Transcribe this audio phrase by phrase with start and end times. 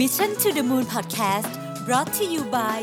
[0.00, 1.50] Mission to the Moon Podcast
[1.86, 2.80] brought to you by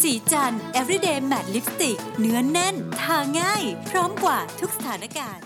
[0.00, 5.44] ศรีจันทร์ everyday matte lipstick เนื้อแน่น ทาง่าย พร้อมกว่าทุกสถานการณ์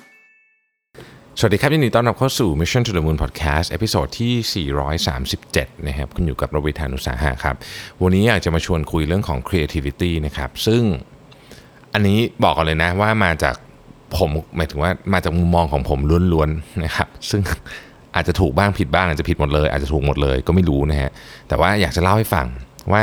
[1.39, 4.69] สวัสดีครับยินดีต้อนรับเข้าสู่ Mission to the Moon Podcast episode ที่
[5.25, 7.57] 437 นะครับ คุณอยู่กับรวิศ หาญอุตสาหะครับ
[8.03, 10.83] วันนี้อยากจะมาชวนคุยเรื่องของ creativity นะครับ ซึ่ง
[11.95, 13.55] อันนี้บอกกันเลยนะว่ามาจาก
[14.17, 15.99] ผมหมายถึงว่ามาจากมุมมองของผม
[16.33, 17.43] ล้วนๆนะครับ ซึ่ง
[18.17, 21.11] อาจจะถูกบ้างผิดบ้างอาจจะผิดหมดเลย อาจจะถูกหมดเลยก็ไม่รู้นะฮะ
[21.49, 22.47] แต่ว่าอยากจะเล่าให้ฟัง
[22.93, 23.03] ว่า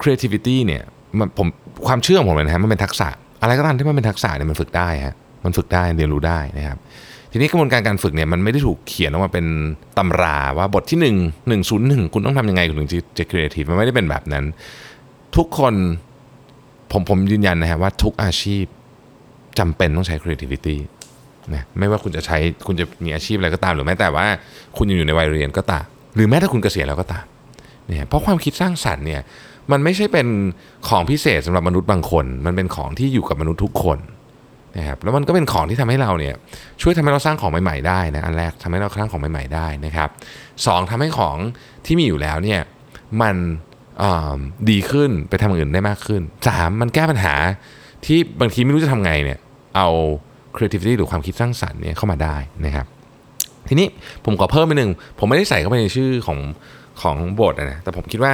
[0.00, 0.82] creativity เนี่ย
[1.18, 1.46] มันผม
[1.86, 3.08] ความเชื่อของผมเลยนะฮะมันเป็นทักษะ
[3.42, 6.78] อะไรก็ตามที่มันเป็นทักษะเนี่ยมันฝึกได้ฮะมันฝึกได้เรียนรู้ได้นะครับ
[7.32, 9.46] ทีนี้กระบวนการการฝึกเนี่ยมันไม่ได้ถูกเขียนออกมาเป็น
[9.98, 10.98] ตำราว่าบทที่
[11.50, 14.44] 1 101 คุณต้องทำยังไงคุณถึงจะจะครีเอทีฟมันไม่ได้เป็นแบบนั้น
[15.36, 15.74] ทุกคน
[16.92, 18.64] ผมผมยืนยันนะฮะว่าทุกอาชีพ
[19.58, 20.76] จำเป็นต้องใช้ creativity
[21.54, 24.26] นะไม่ว่าคุณจะใช้คุณจะมีอาชีพอะไรก็ตาม หรือแม้แต่ว่า
[24.76, 27.24] คุณยังอยู่ในวัยเรียนก็ตาม หรือแม้แต่คุณเกษียณแล้วก็ตาม
[27.86, 29.22] เนี่ยเพราะความคิดสร้างสรรค์เนี่ย
[29.72, 30.26] มันไม่ใช่เป็น
[30.88, 33.98] ของพิเศษสำหรับมนุษย์บางคน มันเป็นของที่อยู่กับมนุษย์ทุกคน
[34.76, 36.34] นะครับแล้วมันก็เป็นของที่ทำให้เราเนี่ย
[36.82, 40.08] ช่วยทำให้เราสร้างของใหม่ๆได้นะอันแรกทำให้เราสร้างของใหม่ๆได้นะครับ
[40.66, 41.36] สองทำให้ของ
[41.86, 42.60] ที่มีอยู่แล้วเนี่ย
[43.22, 43.36] มัน
[44.70, 47.34] ดีขึ้นไปทำอย่างอื่นได้มากขึ้นสามมันแก้ปัญหา
[48.04, 49.38] ที่บางทีไม่รู้จะทำไงเนี่ย
[49.76, 49.88] เอา
[50.56, 52.36] creativity หรือความคิดสร้างสรรค์เนี่ยเข้ามาได้
[52.66, 52.86] นะครับ
[53.68, 53.86] ทีนี้
[54.24, 56.38] ผมขอเพิ่มไปหนึ่ง ผมไม่ได้ใส่เข้าไปในชื่อของ
[57.02, 58.32] ของบทนะแต่ผมคิดว่า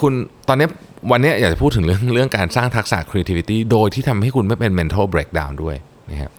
[0.00, 0.12] คุณ
[0.48, 0.66] ตอนนี้
[1.10, 5.76] วันนี้อยากจะพูดถึงเรื่องเรื่องการสร้างทักษะ creativity โดยที่ทำให้คุณไม่เป็น mental breakdown ด้วย
[6.10, 6.30] นะครับ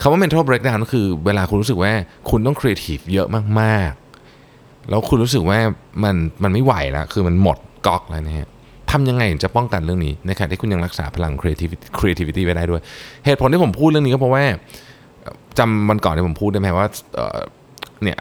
[0.00, 1.92] คำว่า mental breakdown ก็คือเวลาคุณรู้สึกว่า
[2.30, 3.28] คุณต้อง creative เยอะ
[3.60, 5.58] มากๆ แล้วคุณรู้สึกว่า
[6.04, 8.48] มันมันไม่ไหวแล้วคือมันหมดก๊อกแล้วนะฮะ
[8.92, 12.80] ทำยังไงถึงจะป้องกันเรื่องนี้ในขณะที่คุณยังรักษาพลัง creativity creativity ไว้ได้ด้วย
[13.24, 14.44] เหตุผลที่ผมพูดเรื่องนี้ก็เพราะว่า
[15.58, 16.86] จำวันก่อนที่ผมพูดได้ไหมว่า
[18.02, 18.18] เนี่ย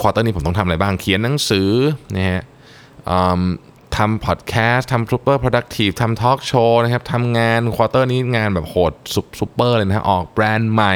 [0.00, 1.70] quarter นี้ผมต้องทำอะไรบ้างเขียนหนังสือ
[2.16, 2.42] นะฮะ
[3.96, 8.92] ทำพอดแคสต์ทำซูเปอร์ productive ทำทอล์กโชว์นะครับทำงาน quarter นี้งานแบบโหด
[9.38, 10.94] ซูเปอร์เลยนะฮะออกแบรนด์ใหม่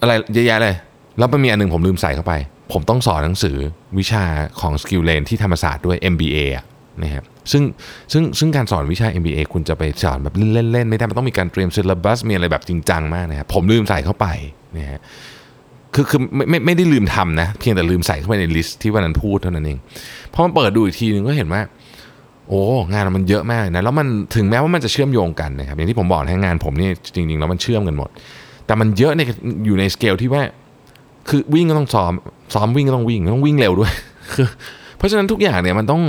[0.00, 0.76] อะไรเยอะแยะเลย
[1.18, 2.34] แล้วมันมีอันหนึ่งผมลืมใส่เข้าไป
[2.72, 3.56] ผมต้องสอนหนังสือ
[3.98, 4.24] วิชา
[4.60, 6.64] ของ Skill Lane ที่ธรรมศาสตร์ด้วย MBA อะ
[7.02, 7.62] นะครับ ซึ่ง
[8.12, 14.26] ซึ่งซึ่งการสอนวิชา MBA คุณจะไปสอนแบบเล่นๆไม่ได้มันต้องมีการเตรียม syllabus มีอะไรแบบจริงจังมากนะครับผมลืมใส่เข้าไป
[14.76, 15.00] นะฮะ
[15.94, 19.78] คือคือไม่ไม่ไม่ได้ลืมทำนะ เพียงแต่ลืมใส่เข้าไปใน list ที่วันนั้นพูดเท่านั้นเอง
[20.32, 21.62] พอมาเปิดดูอีกทีนึงก็เห็นว่า
[22.48, 22.60] โอ้
[22.92, 24.06] งานมันเยอะมากนะแล้วมัน
[24.36, 28.10] ถึงแม้ว่ามันจะเชื่อมโยงกันนะครับอย่างที่ผมบอกนะงานผมนี่จริงๆแล้วมันเชื่อมกันหมด
[28.66, 29.20] แต่มันเยอะใน
[29.66, 30.42] อยู่ในสเกลที่ว่า
[31.28, 32.12] คือวิ่งก็ต้องซ้อม
[32.54, 33.92] ซ้อมวิ่งก็ต้องวิ่งต้องวิ่งเร็วด้วย
[34.34, 34.46] คือ
[34.96, 36.02] เพราะฉะนั้นทุกอย่างเนี่ยมันต้อง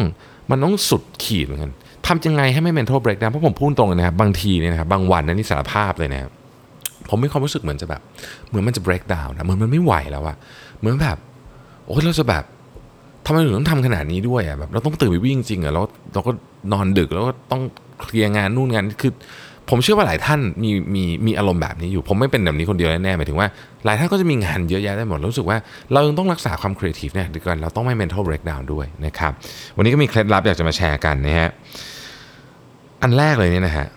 [0.52, 1.72] มันต้องสุดขีดเหมือนกัน
[2.08, 6.32] ทำยังไงให้ไม่ mental breakdown เพราะผมพูดตรงเลยนะครับบางทีเนี่ยนะครับบางวันนะนี่สารภาพเลยนะครับ
[7.10, 8.02] ผมมีความรู้สึกเหมือนจะแบบ
[8.50, 10.36] เหมือนมันจะ break down นะเหมือนมันไม่ไหวแล้วอะ
[10.80, 11.18] เหมือนแบบ
[11.86, 12.44] โอ้ยเราจะแบบ
[13.26, 16.32] ทำไมถึงต้องทำขนาดนี้ด้วยอะแบบเราต้องตื่นไปวิ่งจริงอะแล้วเราก็
[16.74, 17.62] นอนดึกแล้วก็ต้อง
[18.02, 19.14] เคลียร์งานนู่นงานนี่คือ
[19.70, 23.48] ผมเชื่อว่าหลายท่านมีมีมีอารมณ์แบบนี้อยู่ ผมไม่เป็นแบบนี้คนเดียวแน่ๆหมายถึงว่า
[23.86, 25.58] หลายท่านก็จะมีงานเยอะแยะได้หมดรู้สึกว่า
[25.94, 29.32] เรายังต้องรักษาความครีเอทีฟเนี่ยดีกันเราต้องไม่ mental breakdown ด้วยนะครับ
[29.76, 31.50] วันนี้ก็มีเคล็ดลับอยากจะมาแชร์กันนะฮะ
[33.02, 33.88] อันแรกเลยเนี่ยนะฮะ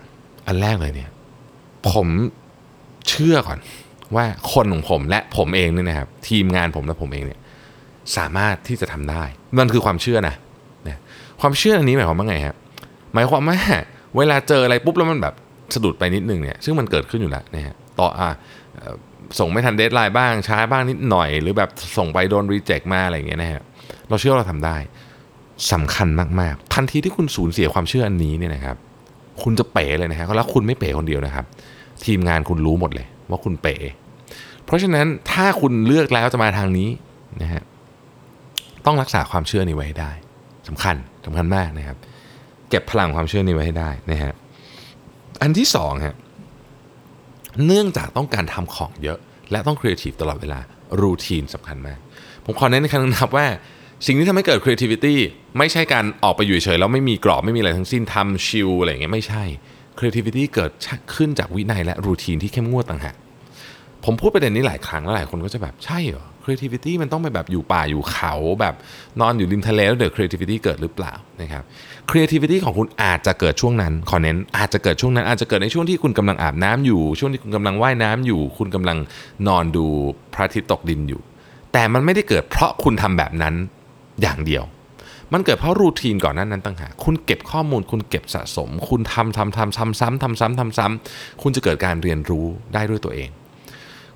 [0.47, 1.09] อันแรกเลยเนี่ย
[1.91, 2.07] ผม
[3.09, 3.59] เชื่อก่อน
[4.15, 7.39] ว่าคนของผมและผมเองเนี่ยนะครับทีมงานผมและผมเองเนี่ย
[8.17, 9.23] สามารถที่จะทำได้
[9.59, 10.35] มันคือความเชื่อนะ
[10.87, 10.99] นะ
[11.41, 12.55] ความเชื่ออันนี้หมายความว่าไงฮะ
[13.13, 13.57] หมายความว่า
[14.17, 15.33] เวลาเจออะไรปุ๊บแล้วมันแบบ
[15.75, 18.29] สะดุดไปนิดนึงเนี่ยซึ่งมันเกิดขึ้นอยู่แล้วนะฮะต่ออะ
[19.39, 23.61] ส่งไม่ทันเดทไลน์บ้างช้าบ้างนิดหน่อย หรือแบบส่งไปโดนรีเจ็คมาอะไรอย่างเงี้ยนะฮะ
[24.09, 24.77] เราเชื่อเราทำได้
[25.71, 26.07] สำคัญ
[26.39, 28.77] มากๆ ทันทีที่คุณสูญเสียความเชื่ออันนี้เนี่ยนะครับ
[29.43, 31.45] คุณจะเป๋เลยนะฮะแล้วคุณไม่เป๋คนเดียวนะครับ
[32.05, 33.75] ทีมงานคุณรู้หมดเลย ว่าคุณเป๋
[34.65, 36.89] เพราะฉะนั้นถ้าคุณเลือกแล้วจะมาทางนี้
[37.41, 37.61] นะฮะ
[38.85, 40.11] ต้องรักษาความเชื่อนี้ไว้ให้ได้
[40.67, 40.95] สำคัญ
[41.25, 41.97] สำคัญมากนะครับ
[42.69, 44.33] เก็บพลังความเชื่อนี้ไว้ให้ได้นะฮะ
[45.41, 46.15] อันที่สองฮะ
[47.65, 49.19] เนื่องจากต้องการทำของเยอะ
[49.51, 50.59] และต้องครีเอทีฟตลอดเวลา
[51.01, 51.99] รูทีนสำคัญมาก
[52.45, 53.47] ผมขอเน้นในครั้งนะครับว่า
[54.05, 55.15] สิ่งที่ทำให้เกิด creativity
[55.57, 59.43] ไม่ใช่การออกไปอยู่เฉยแล้วไม่มีกรอบไม่มีอะไรทั้งสิ้นทำชิลอะไรอย่างเงี้ยไม่ใช่
[59.97, 60.71] creativity เกิด
[61.15, 63.15] ขึ้นจากวินัยและรูทีนที่เข้มงวดต่างหาก
[64.05, 68.75] ผมพูดประเด็นนี้หลายครั้งแล้วหลายคนก็จะแบบใช่เหรอ creativity มันต้องไปแบบอยู่ป่าอยู่เขาแบบ
[69.21, 71.63] นอนอยู่ริมทะเลแล้วเดี๋ยว creativity เกิดหรือเปล่านะครับ
[72.09, 78.97] creativity ของคุณอาจจะเกิดช่วงนั้นขอเน้นอาจจะเกิดช่วงนั้น อาจจะเกิดในช่วงที่คุณกำลังอาบน้ำอยู่ ช่วงที่คุณกำลังว่ายน้ำอยู่ คุณกำลัง
[79.47, 79.85] นอนดู
[80.33, 81.21] พระอาทิตย์ตกดินอยู่
[81.73, 83.53] แต่มันไม่ได้เกิดเพราะคุณทำแบบนั้น
[84.21, 84.63] อย่างเดียว
[85.33, 93.29] มันเกิดเพราะ routine ก่อนหน้านั้นต่างหากคุณเก็บข้อมูล คุณเก็บสะสม คุณทำทำทำทำซ้ำทำซ้ำทำซ้ำคุณจะเกิดการเรียนรู้ได้ด้วยตัวเอง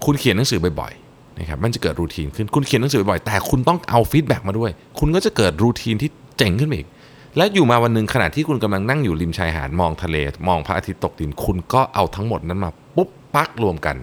[0.06, 6.88] คุณเขียนหนังสือบ่อยๆนะครับมันจะเกิด routine ขึ้นคุณเขียนหนังสือบ่อยๆแต่คุณต้องเอา feedback มาด้วย คุณก็จะเกิด routine ที่เจ๋งขึ้นมาอีก
[7.38, 10.16] และอยู่มาวันหนึ่งขณะที่คุณกำลังนั่งอยู่ริมชายหาดมองทะเล
[10.48, 13.96] มองพระอาทิตย์ตกดินคุณก็เอาทั้งหมดนั้นมาปุ๊บปักรวมกัน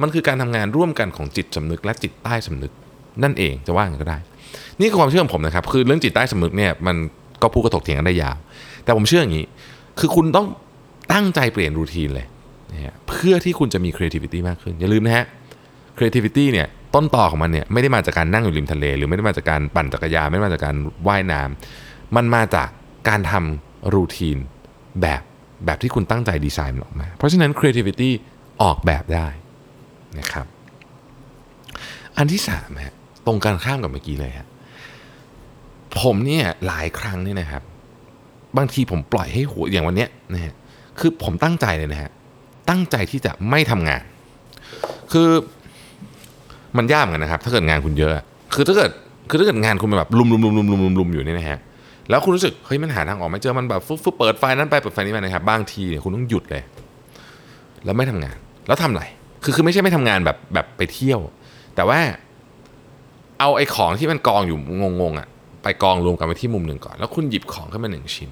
[0.00, 2.72] มันคือการทำงานร่วมกันของจิตสำนึกและจิตใต้สำนึก
[3.22, 4.18] นั่นเองจะว่าอย่างก็ได้
[4.80, 6.96] นี่คือความเชื่อของผมนะครับ คือเรื่องจิตใต้สำนึกเนี่ยมัน
[7.42, 8.36] ก็พูดกระถกเถียงกันได้ยาว
[8.84, 9.46] แต่ผมเชื่ออย่างนี้
[9.98, 10.46] คือคุณต้อง
[11.12, 12.26] ตั้งใจเปลี่ยนรูทีนเลย
[12.72, 15.24] นะฮะเพื่อที่คุณจะมี creativity มากขึ้น อย่าลืมนะฮะ
[15.96, 20.76] creativity เนี่ยต้นต่อของมันเนี่ยไม่ได้มาจากการนั่งอยู่ริมทะเล หรือไม่ได้มาจากการปั่นจักรยานไม่ได้มาจากการ
[21.08, 22.68] ว่ายน้ำมันมาจาก
[23.08, 24.38] การทำรูทีน
[25.02, 25.22] แบบ
[25.66, 28.10] แบบที่คุณตั้งใจดีไซน์มันออกมา เพราะฉะนั้น creativity
[28.62, 29.28] ออกแบบได้
[30.18, 30.46] นะครับ
[32.16, 32.94] อันที่สามฮะ
[33.26, 34.46] ตรงกันข้ามกับเมื่อกี้เลยฮะ
[36.00, 37.62] ผมเนี่ยหลายครั้งเนี่ยนะครับ
[38.56, 40.54] บางทีผมปล่อยให้หัวอย่างวันเนี้ยนะฮะ
[40.98, 42.10] คือผมตั้งใจเลยนะฮะ
[42.68, 44.02] ตั้งใจที่จะไม่ทำงาน
[45.12, 45.28] คือ
[46.76, 48.12] มันยากเหมือนกันนะครับ ถ้าเกิดงานคุณเยอะ
[48.54, 48.90] คือถ้าเกิด
[49.30, 51.58] คือถ้าเกิดงานคุณแบบลุมลุมลุมลุมลุมลุมลุมอยู่นี่นะฮะ
[52.10, 56.62] แล้วคุณรู้สึกเฮ้ยมันหาทางออกไม่เจอมันแบบฟึ๊บฟึ๊บเปิดไฟนั้นไปเปิดไฟนี้มานะครับบางทีเนี่ยคุณต้องหยุดเลย
[57.84, 58.36] แล้วไม่ทำงาน
[58.66, 59.04] แล้วทำอะไร
[59.42, 61.20] คือคือไม่ใช่ไม่ทำงานแบบแบบไปเที่ยว
[61.74, 61.98] แต่ว่า
[63.40, 64.58] เอาไอ้ของที่มันกองอยู่
[65.00, 65.28] งงๆอะ
[65.62, 68.30] ไปกองรวมกันไว้ที่มุมหนึ่งก่อน แล้วคุณหยิบของขึ้นมาหนึ่งชิ้น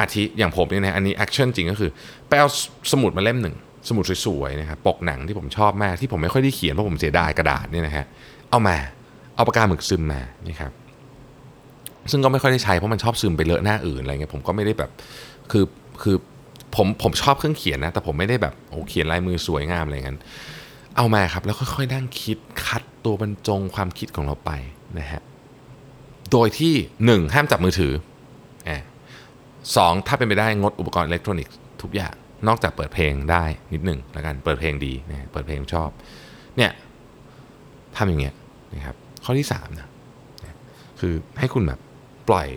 [0.00, 1.90] อาทิอย่างผมเนี่ยนะอันนี้ action จริงก็คือ
[2.28, 2.48] ไปเอา
[2.92, 3.56] สมุดมาเล่มหนึ่ง
[3.88, 8.06] สมุดสวยๆนะครับปกหนังที่ผมชอบมากที่ผมไม่ค่อยได้เขียนเพราะผมเสียดายกระดาษเนี่ยนะฮะ
[8.50, 8.76] เอามา
[9.34, 10.72] เอาปากกาหมึกซึมมานี่ครับ
[12.10, 14.90] ซึ่งก็ไม่ค่อยได้ใช้เพราะมันชอบซึมไปเลอะหน้าอื่นอะไรเงี้ยผมก็ไม่ได้แบบ
[15.50, 15.64] คือ
[16.02, 16.16] คือ
[16.76, 20.18] ผมผมชอบเครื่องเขียนนะแต่ผมไม่ได้แบบโอ้เขียนลายมือสวยงามอะไรเงี้ย
[20.96, 24.50] เอามาครับแล้วค่อยๆนั่งคิดคัดตัวบรรจงความคิดของเราไป
[24.98, 25.22] นะฮะ
[26.32, 26.74] โดยที่
[27.04, 27.92] หนึ่งห้ามจับมือถือ
[28.68, 28.78] อ่า
[29.76, 32.14] สองถ้าเป็นไปได้งดอุปกรณ์อิเล็กทรอนิกส์ทุกอย่าง
[32.48, 35.90] นอกจากเปิดเพลงได้นิดหนึ่งแล้วกัน เปิดเพลงดีนะเปิดเพลงชอบ
[36.56, 36.70] เนี่ย
[37.96, 38.34] ทำอย่างเงี้ย
[38.74, 39.88] นะครับ ข้อที่สามนะ
[41.00, 41.80] คือให้คุณแบบ
[42.28, 42.48] ปล่อย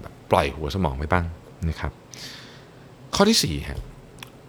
[0.00, 1.24] แบบปล่อยหัวสมองไปบ้าง
[1.68, 1.92] นะครับ
[3.14, 3.80] ข้อที่สี่ฮะ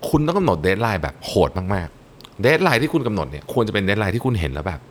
[0.09, 4.81] คุณต้องกำหนด deadline แบบโหดมากๆ deadline ที่คุณกำหนดเนี่ยควรจะเป็น deadline ที่คุณเห็นแล้วแบบ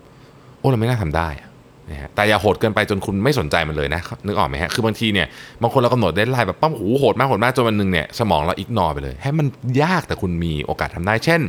[0.59, 1.48] โอ้เราไม่น่าทำได้อะ
[1.91, 5.27] นะฮะแต่อย่าโหดเกินไปจนคุณไม่สนใจมันเลยนะนึกออกไหมฮะคือบางทีเนี่ย
[5.63, 9.47] บางคนเรากำหนด deadline แบบปั้มหูโหดมากโหดมากจนวันหนึ่งเนี่ยสมองเรา ignore ไปเลย ให้มัน
[9.83, 11.41] ยากแต่คุณมีโอกาสทำได้ เช่น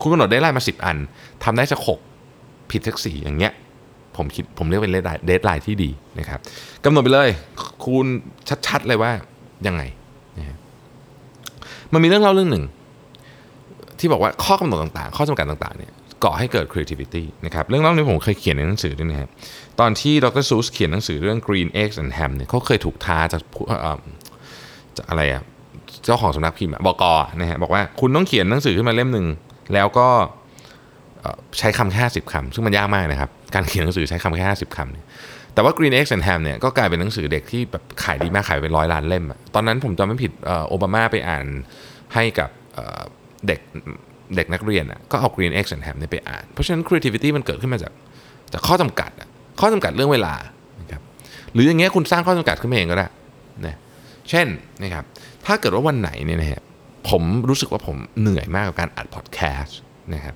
[0.00, 0.96] คุณกำหนด deadline มา 10 อัน
[1.44, 1.98] ทำได้สักหก
[2.70, 3.52] ผิดสักสี่อย่างเงี้ย
[4.16, 4.92] ผมคิดผมเรียกเป็น
[5.26, 6.40] deadline ที่ดีนะครับ
[6.84, 7.28] กำหนดไปเลย
[7.84, 8.06] คุณ
[8.66, 9.10] ชัดๆเลยว่า
[9.66, 9.82] ยังไง
[10.38, 10.56] นะฮะ
[11.92, 12.64] มันมีเรื่องเล่าเรื่องหนึ่ง
[13.98, 15.92] ที่บอกว่าข้อกำหนดต่างๆ ข้อจำกัดต่างๆเนี่ย
[16.24, 19.30] ก่อให้เกิด creativity นะครับเรื่องเล่านี้ผมเคยเขียนในหนังสือด้วยนะครับ
[19.80, 20.44] ตอนที่ Dr.
[20.48, 24.00] Seuss เขียนหนังสือเรื่อง Green Eggs and Ham เนี่ยเขาเคยถูกท้าจากผู้เอ่อ
[24.96, 25.42] จากอะไรอะ
[26.04, 27.04] เจ้าของสำนักพิมพ์บอะบก
[27.40, 29.26] นะฮะบอกว่าคุณต้องเขียนหนังสือขึ้นมาเล่มหนึ่ง
[29.74, 30.08] แล้วก็
[31.58, 35.04] ใช้คำแค่ห้าสิบคำซึ่งมันยากมากนะครับ การเขียนหนังสือใช้คำแค่ห้าสิบคำเนี่ย
[35.54, 39.24] แต่ว่า Green Eggs and Ham เนี่ยก็กลายเป็นหนังสือเด็กที่แบบขายดีมากขายเป็นร้อยล้านเล่ม
[39.54, 40.32] ตอนนั้นผมจำไม่ผิด
[40.68, 41.46] โอบามาไปอ่าน
[42.14, 42.50] ให้กับ
[43.46, 43.60] เด็ก
[44.34, 47.92] เด็กนักเรียนอะก็เอา Green Eggs and Ham เนี่ยไปอ่าน เพราะฉะนั้น creativity มันเกิดขึ้นมาจาก
[48.52, 49.28] จากข้อจำกัดอะ
[49.60, 50.34] ข้อจำกัดเรื่องเวลา
[50.80, 51.02] นะครับ
[51.52, 53.06] หรืออย่างเงี้ยคุณสร้างข้อจำกัดขึ้นมาเองก็ได้
[53.66, 53.76] นะ
[54.30, 54.46] เช่น
[54.82, 55.04] นะครับ
[55.46, 56.62] ถ้าเกิดว่าวันไหนเนี่ยนะฮะ
[57.08, 59.78] ผมรู้สึกว่าผมเหนื่อยมากกับการอัดพอดแคสต์
[60.14, 60.34] นะครับ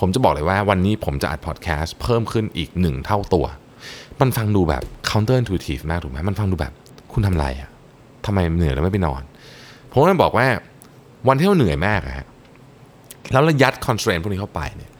[0.00, 3.46] ผมจะบอกเลยว่าวันนี้ผมจะอัดพอดแคสต์เพิ่มขึ้นอีกหนึ่งเท่าตัว
[4.20, 6.72] มันฟังดูแบบ counter intuitive มากถูกไหมมันฟังดูแบบ
[7.12, 7.70] คุณทำอะไรอะ
[8.26, 9.22] ทำไมเหนื่อยแล้วไม่ไปนอน
[9.90, 10.46] ผมก็เลยบอกว่า
[11.28, 12.26] วันที่เราเหนื่อยมากอะฮะ
[13.32, 14.90] แล้วเรายัด constraint พวกนี้เข้าไปเนี่ย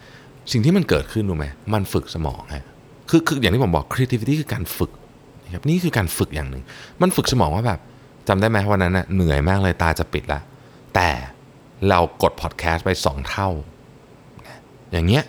[0.52, 2.64] สิ่งที่มันเกิดขึ้นรู้ไหมมันฝึกสมองฮะ
[3.10, 4.90] คือคืออย่างที่ผมบอก creativity คือการฝึก
[5.44, 6.62] นะครับนี่คือการฝึกอย่างหนึ่ง
[7.02, 7.80] มันฝึกสมองว่าแบบ
[8.28, 10.40] จำได้ไหมวันนั้นน่ะเหนื่อยมากเลยตาจะปิดละ
[10.94, 11.08] แต่
[11.88, 13.48] เรากดพอดแคสต์ไปสองเท่า
[14.92, 15.24] อย่างเงี้ย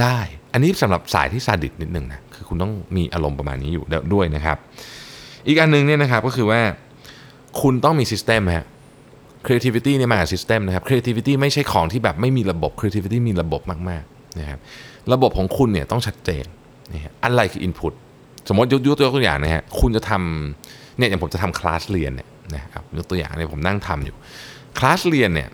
[0.00, 0.18] ได้
[0.52, 4.56] อันนี้สำหรับสายที่ซาดิสนิดนึงนะคือคุณต้องมีอารมณ์ประมาณนี้อยู่ด้วยนะครับ
[5.46, 6.60] อีกอันหนึงเนี่ยนะครับก็คือว่า
[7.60, 8.66] คุณต้องมี system ฮะ
[9.46, 14.58] creativity เนี่ยมาจาก system นะครับ creativity ไม่ใช่ของที่แบบไม่มีระบบ creativity มีระบบมากๆนะครับ
[15.12, 16.44] ระบบของคุณเนี่ยต้องชัดเจน
[16.92, 17.92] นะฮะอะไรคือ input
[18.48, 24.16] สมมติยกยกตัวอย่างนะฮะคุณจะทำเนี่ยอย่างผมจะทำคลาสเรียนเนี่ยนะครับยกตัวอย่างเนี่ยผมนั่งทำอยู่
[24.78, 25.48] คลาสเรียนเนี่ย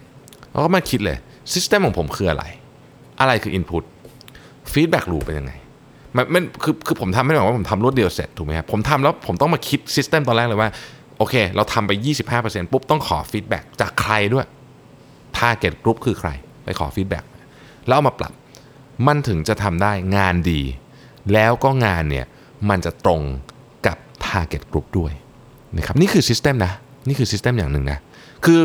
[0.51, 1.17] เราก็มาคิดเลย
[1.55, 2.45] system ของผมคืออะไร
[3.21, 3.85] อะไรคือ input
[4.73, 5.53] feedback loop เป็นยังไง
[6.17, 10.71] มันมันคือคือผมทำไม่ได้หมายว่าผมทำรวดเดียวเสร็จถูกไหมครับผมทำแล้วผมต้องมาคิด system ตอนแรกเลยว่า
[11.23, 11.93] โอเค เราทำไป
[12.33, 14.47] 25%ปุ๊บ ต้องขอ feedback จากใครด้วย
[15.38, 16.31] target group คือใคร
[16.64, 17.25] ไปขอ feedback
[17.88, 18.33] แล้วเอามาปรับ
[19.07, 20.61] มันถึงจะทำได้งานดี
[21.33, 22.26] แล้วก็งานเนี่ย
[22.69, 23.23] มันจะตรง
[23.87, 25.12] กับ target group ด้วย
[25.76, 26.73] นะครับ นี่คือ system นะ
[27.09, 27.99] นี่คือ system อย่างหนึ่งนะ
[28.45, 28.61] คือ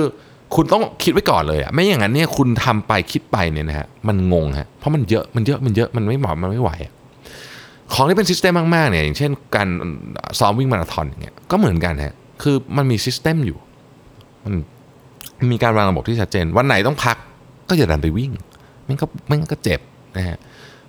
[0.56, 6.94] คุณต้องคิดไว้ก่อนเลยอะไม่อย่างนั้นเนี่ยคุณทำไปคิดไปเนี่ยนะฮะ มันงงฮะ เพราะมันเยอะ มันเยอะ มันเยอะ มันไม่เหมาะ มันไม่ไหวอะ
[7.94, 9.68] ของที่เป็นซิสเต็มมากๆเนี่ย อย่างเช่น การ
[10.40, 13.58] ซ้อมวิ่งมาราธอนอย่างเงี้ยก็เหมือนกันฮะ คือมันมีซิสเต็มอยู่
[14.44, 14.54] มัน
[15.52, 17.18] มีการวางระบบที่ชัดเจน วันไหนต้องพัก
[17.70, 18.32] ก็อย่าดันไปวิ่ง
[18.88, 19.80] มันก็มันก็เจ็บ
[20.18, 20.38] นะฮะ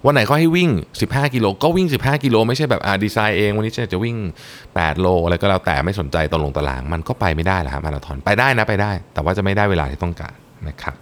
[0.07, 0.71] วันไหนเขาให้วิ่ง
[1.03, 4.17] 15 กิโลก็วิ่ง 15 กิโลไม่ใช่แบบอ่าดีไซน์เองวันนี้จะจะวิ่ง
[4.59, 10.35] 8 โลอะไรก็แล้วแต่ไม่สนใจตรงลงตาราง มันก็ไปไม่ได้และครับมาราธอนไปได้นะไปได้ แต่ว่าจะไม่ได้เวลาที่ต้องการ
[10.69, 10.95] นะครับ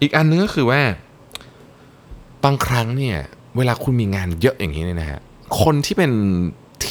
[0.00, 0.80] อีกอันนึงก็คือว่า
[2.44, 3.18] บางครั้งเนี่ย
[3.56, 5.20] เวลาคุณมีงานเยอะอย่างนี้เนี่ยนะฮะ
[5.62, 6.12] คนที่เป็น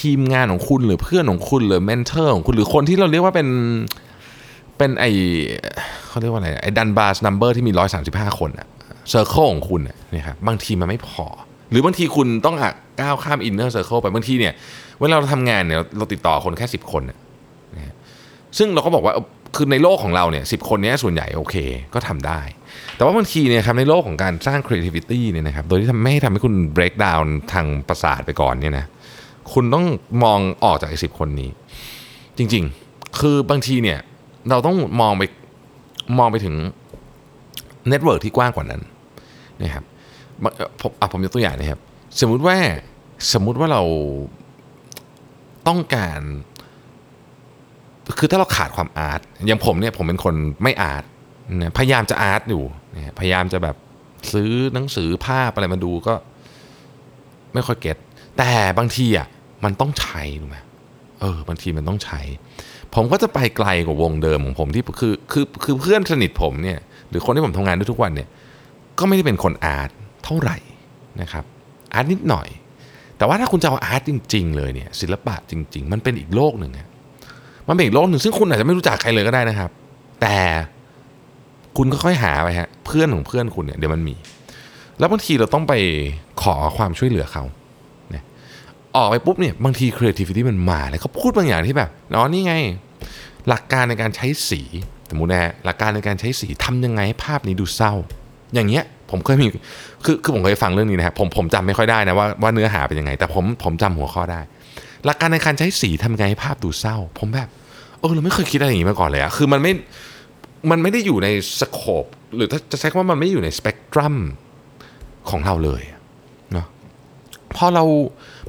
[0.05, 3.47] ทีมงานของคุณหรือเพื่อนของคุณหรือ mentor ของคุณหรือคนที่เราเรียกว่าเป็น
[4.77, 5.05] เป็นไอ
[6.07, 7.71] เขาเรียกว่าอะไรไอ Dunbar's number ที่มี
[8.05, 8.67] 135 คนอะ
[9.09, 11.25] circle ของคุณอะนะครับบางทีมันไม่พอ
[11.71, 12.63] หรือบางทีคุณต้อง
[13.01, 14.53] ก้าวข้าม inner circle ไปบางทีเนี่ย
[14.99, 17.17] เวลาเราทำงานเนี่ยเราติดต่อคนแค่ 10 คนนะ
[18.57, 19.13] ซึ่งเราก็บอกว่า
[19.55, 21.55] คือในโลกของเราเนี่ยสิบคนนี้ส่วนใหญ่โอเค
[21.93, 22.41] ก็ทำได้
[22.95, 28.85] แต่ว่าบางทีเนี่ยครับในโลกของการสร้าง creativity เนี่ยนะครับโดยที่ทำไม่ให้ทำให้คุณ break down ทางประสาทไปก่อนเนี่ยนะ
[29.53, 29.85] คุณต้อง
[30.23, 31.49] มองออกจากไอ้สิคนนี้
[32.37, 33.99] จริง ๆ คือบางทีเนี่ย
[34.49, 35.23] เราต้องมองไป
[36.19, 36.55] มองไปถึง
[37.87, 38.81] network ที่กว้างกว่านั้น
[39.61, 39.83] นะครับ
[40.43, 41.79] บางเอ่อผมอะผมยกตัวอย่างนะครับ
[42.19, 42.57] สมมุติว่า
[43.33, 43.83] สมมุติว่าเรา
[45.67, 46.21] ต้องการ
[48.19, 51.03] คือถ้าเราขาดความ art อย่างผมเนี่ยผมเป็นคนไม่ art
[51.61, 52.63] นะพยายามจะ art อยู่
[52.95, 53.75] นะพยายามจะแบบ
[54.33, 56.13] ซื้อหนังสือภาพอะไรมาดูก็
[57.53, 57.97] ไม่ค่อยเก็ต
[58.37, 59.27] แต่บางทีอะ
[59.63, 60.57] มันต้องใช้รู้ไหม
[61.21, 62.19] เออบางทีมันต้องใช้
[62.93, 68.27] ผมก็จะไปไกลกว่าวงเดิมของผมที่คือคือคือเพื่อนสนิทผมเนี่ยหรือคนที่ผมทำงานด้วยทุกวันเนี่ย
[68.99, 69.89] ก็ไม่ได้เป็นคนอาร์ต
[70.25, 70.57] เท่าไหร่
[71.21, 71.45] นะครับ
[71.93, 72.47] อาร์ตนิดหน่อย
[73.17, 76.87] แต่ว่าถ้าคุณจะเอาอาร์ตจริง ๆ เลยเนี่ยศิลปะจริง ๆ มันเป็นอีกโลกหนึ่งอะ
[77.69, 79.69] มันเป็นอีกโลกหนึ่งซึ่งคุณอาจจะไม่รู้จักใครเลยก็ได้นะครับ
[80.21, 80.37] แต่
[81.77, 84.15] คุณก็ค่อยหาไปฮะเพื่อนของเพื่อนคุณเนี่ยเดี๋ยวมันมี
[84.99, 85.73] แล้วบางทีเราต้องไป
[86.41, 87.43] ขอความช่วยเหลือเขา
[88.97, 92.55] ออกไปปุ๊บเนี่ยบางที creativity มันมาเลยเขาพูดบางอย่างที่แบบอ๋อนี่ไง
[93.49, 94.61] หลักการในการใช้สี
[95.09, 97.93] สมมตินะหลักการในการใช้สีทำยังไงให้ภาพนี้ดูเศร้า
[98.53, 99.47] อย่างเงี้ยผมเคยมี
[100.05, 104.41] คือคือผมเคยฟังเรื่องนี้นะครับผมผมจำไม่ค่อยได้นะว่าว่าเนื้อหาเป็นยังไง แต่ผมผมจำหัวข้อได้
[105.05, 107.49] หลักการในการใช้สีทำยังไงให้ภาพดูเศร้า ผมแบบ
[107.99, 109.73] เออเราไม่เคยคิดอะไรอย่างนี้มาก่อนเลยอะคือมันไม่
[110.71, 111.27] มันไม่ได้อยู่ใน
[111.59, 114.15] สโคปหรือถ้าจะใช้คำว่ามันไม่อยู่ในสเปกตรัม
[115.29, 115.81] ของเราเลย
[117.57, 117.83] พอเรา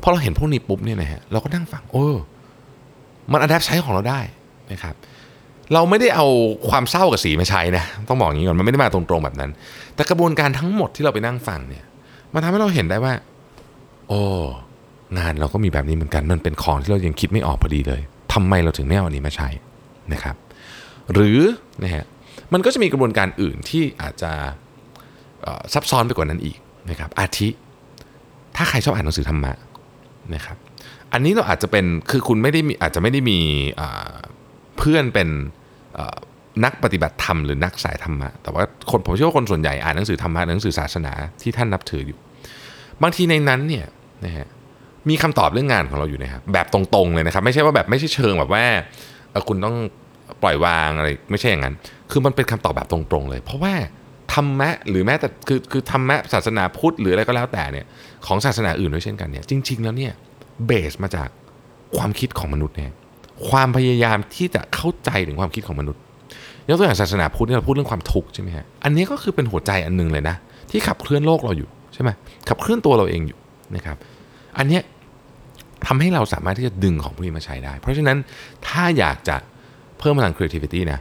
[0.03, 2.07] พอเราเห็นพวกนี้ปุ๊บเนี่ยนะฮะเราก็นั่งฟังโอ้
[3.33, 4.21] มันอัดแอปใช้ของเราได้
[4.73, 4.95] นะครับ
[5.75, 6.27] เราไม่ได้เอา
[6.69, 9.51] ความเศร้ากับสีมาใช้นะต้องบอกอย่างนี้ก่อนมันไม่ได้มาตรงๆแบบนั้น
[9.95, 11.85] แต่กระบวนการทั้งหมดที่เราไปนั่งฟังเนี่ย
[12.35, 13.13] มันทำให้เราเห็นได้ว่า
[14.09, 14.21] โอ้
[15.19, 18.01] งานเราก็มีแบบนี้เหมือนกันมันเป็นของที่เรายังคิดไม่ออกพอดีเลย
[18.33, 19.49] ทำไมเราถึงไม่เอาอันนี้มาใช้
[20.13, 20.37] นะครับ
[21.13, 21.41] หรือ
[21.83, 22.05] นะฮะ
[22.53, 24.33] มันก็จะมีกระบวนการอื่นที่อาจจะ
[25.73, 26.57] ซับซ้อนไปกว่านั้นอีก
[26.91, 27.49] นะครับอาทิ
[28.57, 29.53] ถ้าใครชอบอ่านหนังสือธรรมะ
[30.35, 30.57] นะครับ
[31.13, 33.39] อันนี้เราอาจจะเป็นคือคุณไม่ได้มีอาจจะไม่ได้มี
[34.79, 35.29] เพื่อนเป็น
[36.65, 42.19] นักปฏิบัติธรรมหรือนักสายธรรมะแต่ว่าคนผมเชื่อว่าคนส่วนใหญ่อ่านหนังสือธรรมะหนังสือศาสนาที่ท่านนับถืออยู่
[43.03, 43.87] บางทีในนั้นเนี่ย
[44.25, 44.47] นะฮะ
[45.09, 48.65] มีคำตอบเรื่องงานของเราอยู่นะครับแบบตรงๆเลยนะครับ ไม่ใช่ว่าแบบไม่ใช่เชิงแบบว่า
[49.49, 49.77] คุณต้อง
[50.43, 51.75] ปล่อยวางอะไรไม่ใช่อย่างนั้น
[52.11, 53.75] คือมันเป็นคำตอบแบบตรงๆเลย เพราะว่า
[54.41, 57.87] รรมะหรือแม้แต่คือคือธรรมะศาสนาพุทธหรืออะไรก็แล้วแต่เนี่ย
[58.27, 60.13] ของศาสนาอื่นด้วยเช่นกันเนี่ยจริง ๆ แล้วเนี่ย
[60.67, 61.29] เบสมาจาก
[61.97, 62.93] ความคิดของมนุษย์เนี่ย
[63.49, 66.01] ความพยายามที่จะเข้าใจถึงความคิดของมนุษย์
[66.69, 70.37] ยกตัวอย่างศาสนาพุทธเนี่ยเราพูดเรื่องความทุกข์ใช่ไหมฮะอันนี้ก็คือเป็นหัวใจอันหนึงเลยนะ
[70.71, 72.11] ที่ขับเคลื่อนโลกเราอยู่ใช่ไหม
[72.49, 73.39] ขับเคลื่อนตัวเราเองอยู่
[73.77, 73.97] นะครับ
[74.59, 74.83] อันเนี้ย
[75.87, 78.19] ทำให้เราสามารถที่จะดึงของพวกนี้มาใช้ได้ เพราะฉะนั้น
[78.67, 79.37] ถ้าอยากจะ
[79.99, 80.99] เพิ่มพลัง creativity นะ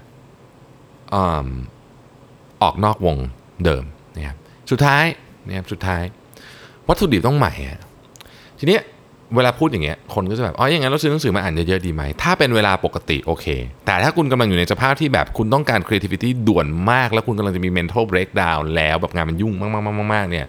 [2.62, 3.17] ออกนอกวง
[3.65, 3.83] เดิม
[4.15, 4.38] นะครับ
[4.71, 5.05] สุดท้าย
[5.47, 6.01] นะครับสุดท้าย
[6.88, 7.79] วัตถุดิบต้องใหม่อะ
[8.59, 8.77] ทีนี้
[9.35, 13.45] เวลาพูดอย่างเงี้ยคนก็จะแบบอ๋ออย่างงั้นเราซื้อหนังสือมาอ่านเยอะๆดีไหมถ้าเป็นเวลาปกติโอเค
[13.85, 20.45] แต่ถ้าคุณกำลังอยู่ในสภาพที่แบบคุณต้องการ creativity ด่วนมาก แล้วคุณกำลังจะมี mental breakdown แล้วแบบงานมันยุ่งมากๆๆๆเนี่ย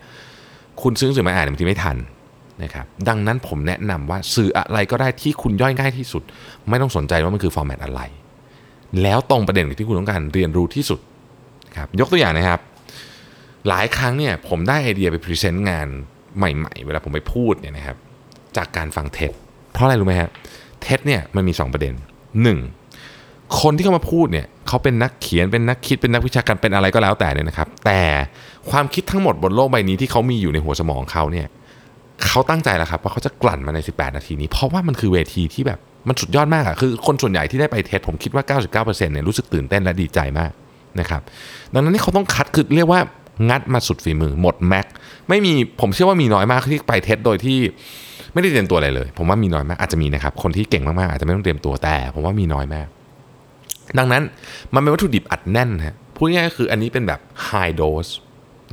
[0.83, 1.97] คุณซื้อหนังสือมาอ่านบางทีไม่ทัน
[2.63, 6.23] นะครับดังนั้นผมแนะนำว่าสื่ออะไรก็ได้ที่คุณย่อยง่ายที่สุด
[6.69, 8.01] ไม่ต้องสนใจว่ามันคือ format อะไร
[9.03, 11.01] แล้วตรงประเด็นที่คุณต้องการเรียนรู้ที่สุด
[11.79, 12.61] ครับยกตัวอย่างนะครับ
[13.69, 15.89] หลายครั้งเนี่ยผมได้ไอเดียไป present งาน
[16.37, 17.97] ใหม่ ๆ เวลาผมไปพูดเนี่ยนะครับ
[18.57, 19.33] จากการฟังเท็ด
[19.73, 20.31] เพราะอะไรรู้ไหมฮะ
[20.83, 21.95] เท็ดเนี่ยมันมี 2 ประเด็น
[22.77, 23.61] 1.
[23.61, 28.01] คนที่เข้ามาพูดเนี่ยเขาเป็นนักเขียนเป็นนักคิดเป็นนักวิชาการเป็นอะไรก็แล้วแต่เนี่ยนะครับ แต่
[28.71, 31.47] ความคิดทั้งหมดบนโลกใบนี้ที่เขามีอยู่ในหัวสมองเขาเนี่ย
[32.27, 35.79] เขาตั้งใจแล้วครับว่าเขาจะกลั่นมาใน 18 นาทีนี้ เพราะว่ามันคือเวทีที่แบบ
[36.09, 40.53] มันสุดยอดมากอะคือคนส่วนใหญ่ที่ได้ไปเทสผมคิดว่า 99%เนี่ยรู้สึกตื่นเต้นและดีใจมาก
[41.01, 41.23] นะครับ
[41.75, 43.01] ดังนั้นนี่เขาต้องคัดคือเรียกว่า
[43.51, 44.87] งัดมาสุดฝีมือหมดแม็ก
[45.29, 47.59] ไม่มีผมเชื่อว่ามีน้อยมากที่ไปเทสโดยที่
[48.33, 52.87] ไม่ได้เตรียมตัวอะไรเลย ผมว่ามีน้อยมากอาจจะมีนะครับคนที่เก่งมากๆอาจจะไม่ต้องเตรียมตัวแต่ ผมว่ามีน้อยมาก
[53.99, 54.23] ดังนั้น
[54.75, 58.11] มันเป็นวัตถุดิบอัดแน่นฮะพูดง่ายๆก็คืออันนี้เป็นแบบ high dose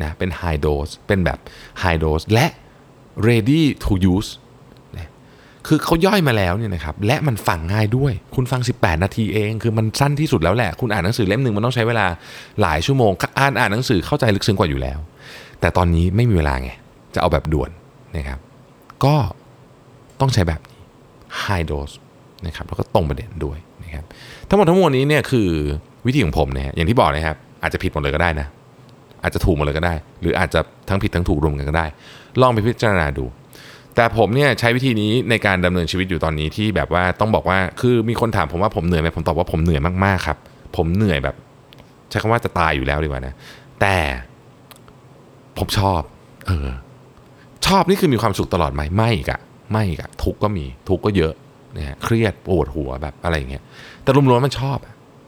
[0.01, 1.39] นะเป็น high dose เป็นแบบ
[1.81, 2.47] high dose และ
[3.27, 4.29] ready to use
[5.67, 12.05] คือเขาย่อยมาแล้วเนี่ยนะครับและมันฟังง่ายด้วย คุณฟัง 18 นาทีเอง คือมันสั้นที่สุดแล้วแหละ คุณอ่านหนังสือเล่มหนึ่งมันต้องใช้เวลา
[12.61, 14.99] หลายชั่วโมงอ่านอ่านหนังสือเข้าใจลึกซึ้งกว่าอยู่แล้ว
[15.59, 16.71] แต่ตอนนี้ไม่มีเวลาไง
[17.15, 17.69] จะเอาแบบด่วน
[18.17, 18.39] นะครับ
[19.05, 19.15] ก็
[20.21, 20.81] ต้องใช้แบบนี้
[21.43, 21.95] high dose
[22.45, 24.03] นะครับแล้วก็ตรงประเด็นด้วยนะครับ
[24.49, 25.49] ทั้งหมดทั้งมวลนี้เนี่ยคือ
[26.05, 28.47] วิธีของผมนะฮะอย่างที่บอกนะครับอาจจะผิดหมดเลยก็ได้นะ
[29.23, 31.85] อาจจะถูกหมดเลยก็ได้ หรืออาจจะทั้งผิดทั้งถูกรวมกันก็ได้
[32.41, 33.25] ลองไปพิจารณาดู
[33.95, 40.37] แต่ผมเนี่ยใช้วิธีนี้ในการดำเนินชีวิตอยู่ตอนนี้ที่แบบว่าต้องบอกว่าคือมีคนถามผมว่าผมเหนื่อยไหมผมตอบว่าผมเหนื่อยมากๆครับ
[40.75, 41.35] ผมเหนื่อยแบบ
[42.09, 43.33] ใช้คำว่าจะตายอยู่แล้วดีกว่านะ
[43.81, 43.97] แต่
[45.57, 46.01] ผมชอบ
[46.47, 46.67] เออ
[47.67, 49.39] ชอบนี่คือมีความสุขตลอดไหมไม่อีกะ
[49.71, 51.33] ไม่อีกะทุกข์ก็มีทุกข์ก็เยอะ
[51.77, 53.63] นะฮะเครียดปวดหัวแบบอะไรอย่างเงี้ย
[54.03, 54.77] แต่รวมๆมันชอบ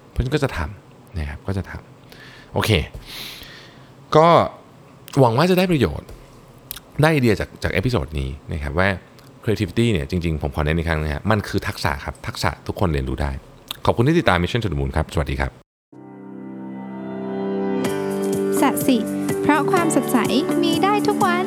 [0.10, 2.72] เพราะฉะนั้นก็จะทำนะครับก็จะทำโอเค
[4.16, 4.28] ก็
[5.20, 6.08] หวังว่าจะได้ประโยชน์
[7.02, 8.88] ได้ไอเดียจากจาก episode นี้นะครับว่า
[9.44, 13.32] creativity เนี่ยจริงๆ ผมขอเน้นอีกครั้งนะฮะมันคือทักษะครับ ทักษะทุกคนเรียนรู้ได้
[13.86, 15.52] ขอบคุณที่ติดตาม Mission to the Moon ครับ สวัสดีครับ
[18.60, 18.98] สัสิ
[19.42, 20.18] เพราะความสดใส
[20.64, 21.46] มีได้ทุกวัน